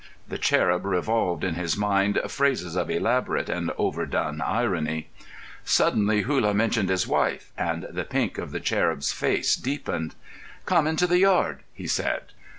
[0.27, 5.09] The cherub revolved in his mind phrases of elaborate and over done irony.
[5.63, 10.15] Suddenly Hullah mentioned his wife, and the pink of the cherub's face deepened.
[10.65, 12.23] "Come into the yard," he said.